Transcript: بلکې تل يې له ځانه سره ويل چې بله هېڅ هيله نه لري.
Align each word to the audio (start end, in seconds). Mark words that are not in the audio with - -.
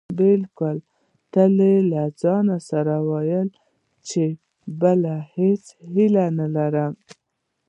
بلکې 0.17 0.71
تل 1.33 1.55
يې 1.69 1.75
له 1.91 2.03
ځانه 2.21 2.57
سره 2.69 2.95
ويل 3.11 3.47
چې 4.07 4.23
بله 4.81 5.13
هېڅ 5.35 5.63
هيله 5.91 6.25
نه 6.39 6.47
لري. 6.55 6.85